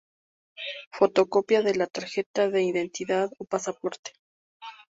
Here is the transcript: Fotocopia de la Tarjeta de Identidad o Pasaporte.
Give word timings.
Fotocopia 0.97 1.61
de 1.61 1.75
la 1.75 1.85
Tarjeta 1.85 2.49
de 2.49 2.63
Identidad 2.63 3.29
o 3.37 3.45
Pasaporte. 3.45 4.13